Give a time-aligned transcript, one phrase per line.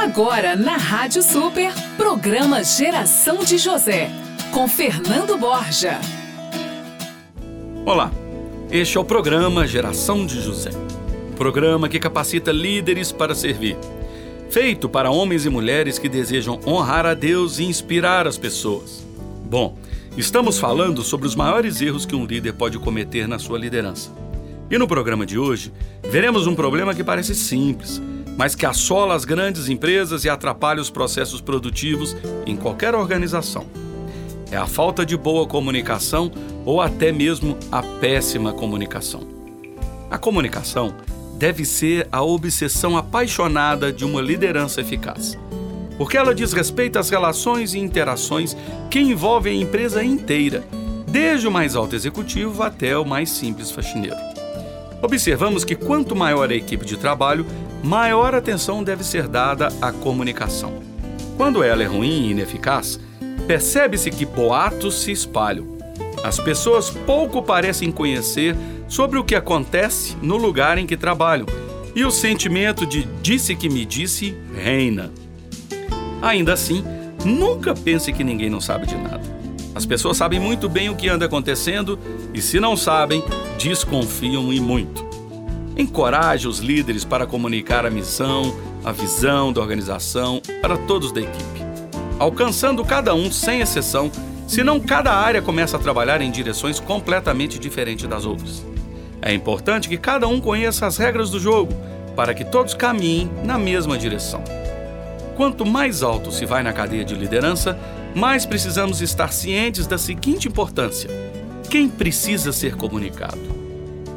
[0.00, 4.08] Agora na Rádio Super, programa Geração de José,
[4.52, 5.98] com Fernando Borja.
[7.84, 8.08] Olá,
[8.70, 10.70] este é o programa Geração de José.
[11.36, 13.76] Programa que capacita líderes para servir.
[14.48, 19.04] Feito para homens e mulheres que desejam honrar a Deus e inspirar as pessoas.
[19.50, 19.76] Bom,
[20.16, 24.12] estamos falando sobre os maiores erros que um líder pode cometer na sua liderança.
[24.70, 25.72] E no programa de hoje,
[26.04, 28.00] veremos um problema que parece simples
[28.38, 33.66] mas que assola as grandes empresas e atrapalha os processos produtivos em qualquer organização.
[34.48, 36.30] É a falta de boa comunicação
[36.64, 39.26] ou até mesmo a péssima comunicação.
[40.08, 40.94] A comunicação
[41.36, 45.36] deve ser a obsessão apaixonada de uma liderança eficaz,
[45.98, 48.56] porque ela diz respeito às relações e interações
[48.88, 50.64] que envolvem a empresa inteira,
[51.08, 54.37] desde o mais alto executivo até o mais simples faxineiro.
[55.00, 57.46] Observamos que quanto maior a equipe de trabalho,
[57.82, 60.82] maior atenção deve ser dada à comunicação.
[61.36, 62.98] Quando ela é ruim e ineficaz,
[63.46, 65.78] percebe-se que boatos se espalham.
[66.24, 68.56] As pessoas pouco parecem conhecer
[68.88, 71.46] sobre o que acontece no lugar em que trabalham
[71.94, 75.10] e o sentimento de disse que me disse reina.
[76.20, 76.84] Ainda assim,
[77.24, 79.37] nunca pense que ninguém não sabe de nada.
[79.78, 81.96] As pessoas sabem muito bem o que anda acontecendo
[82.34, 83.22] e, se não sabem,
[83.56, 85.06] desconfiam e muito.
[85.76, 91.62] Encoraje os líderes para comunicar a missão, a visão da organização para todos da equipe,
[92.18, 94.10] alcançando cada um sem exceção,
[94.48, 98.66] senão cada área começa a trabalhar em direções completamente diferentes das outras.
[99.22, 101.72] É importante que cada um conheça as regras do jogo
[102.16, 104.42] para que todos caminhem na mesma direção.
[105.36, 107.78] Quanto mais alto se vai na cadeia de liderança,
[108.18, 111.08] mais precisamos estar cientes da seguinte importância:
[111.70, 113.58] quem precisa ser comunicado?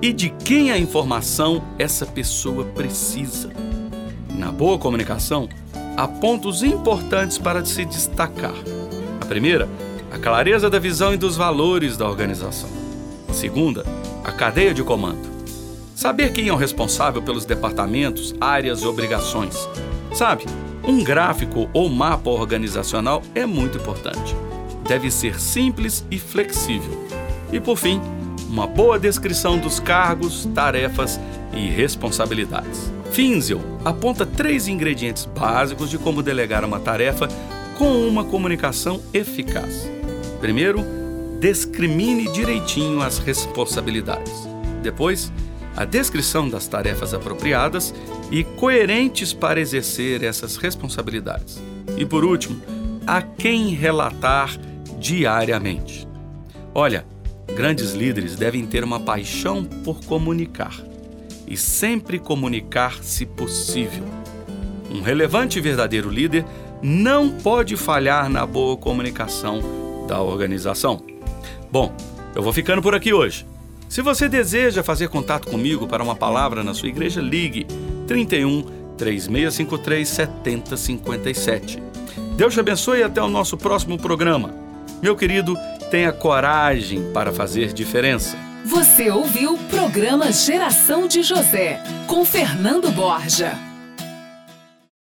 [0.00, 3.50] e de quem a informação essa pessoa precisa.
[4.30, 5.48] Na boa comunicação,
[5.96, 8.54] há pontos importantes para se destacar.
[9.20, 9.68] A primeira,
[10.12, 12.70] a clareza da visão e dos valores da organização.
[13.28, 13.84] A segunda,
[14.24, 15.28] a cadeia de comando.
[15.94, 19.56] Saber quem é o responsável pelos departamentos, áreas e obrigações.
[20.14, 20.44] Sabe,
[20.88, 24.34] um gráfico ou mapa organizacional é muito importante.
[24.88, 27.06] Deve ser simples e flexível.
[27.52, 28.00] E por fim,
[28.48, 31.20] uma boa descrição dos cargos, tarefas
[31.52, 32.90] e responsabilidades.
[33.12, 37.28] Finzel aponta três ingredientes básicos de como delegar uma tarefa
[37.76, 39.86] com uma comunicação eficaz.
[40.40, 40.82] Primeiro,
[41.38, 44.48] discrimine direitinho as responsabilidades.
[44.82, 45.30] Depois,
[45.78, 47.94] a descrição das tarefas apropriadas
[48.30, 51.62] e coerentes para exercer essas responsabilidades.
[51.96, 52.60] E por último,
[53.06, 54.50] a quem relatar
[54.98, 56.06] diariamente.
[56.74, 57.04] Olha,
[57.54, 60.74] Grandes líderes devem ter uma paixão por comunicar
[61.46, 64.04] e sempre comunicar se possível.
[64.90, 66.44] Um relevante e verdadeiro líder
[66.82, 69.60] não pode falhar na boa comunicação
[70.06, 71.02] da organização.
[71.70, 71.92] Bom,
[72.34, 73.44] eu vou ficando por aqui hoje.
[73.88, 77.66] Se você deseja fazer contato comigo para uma palavra na sua igreja, ligue
[78.06, 78.62] 31
[78.96, 81.82] 3653 7057.
[82.36, 84.54] Deus te abençoe e até o nosso próximo programa.
[85.02, 85.56] Meu querido,
[85.90, 88.36] tenha coragem para fazer diferença.
[88.64, 93.67] Você ouviu o programa Geração de José, com Fernando Borja.